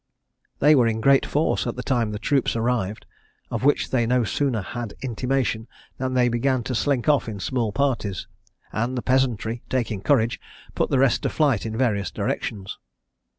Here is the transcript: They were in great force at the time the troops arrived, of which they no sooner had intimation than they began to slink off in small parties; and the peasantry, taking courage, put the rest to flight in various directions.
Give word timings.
They 0.57 0.73
were 0.73 0.87
in 0.87 0.99
great 0.99 1.27
force 1.27 1.67
at 1.67 1.75
the 1.75 1.83
time 1.83 2.09
the 2.09 2.17
troops 2.17 2.55
arrived, 2.55 3.05
of 3.51 3.63
which 3.63 3.91
they 3.91 4.07
no 4.07 4.23
sooner 4.23 4.63
had 4.63 4.95
intimation 5.03 5.67
than 5.99 6.15
they 6.15 6.27
began 6.27 6.63
to 6.63 6.73
slink 6.73 7.07
off 7.07 7.29
in 7.29 7.39
small 7.39 7.71
parties; 7.71 8.25
and 8.71 8.97
the 8.97 9.03
peasantry, 9.03 9.61
taking 9.69 10.01
courage, 10.01 10.41
put 10.73 10.89
the 10.89 10.97
rest 10.97 11.21
to 11.21 11.29
flight 11.29 11.67
in 11.67 11.77
various 11.77 12.09
directions. 12.09 12.79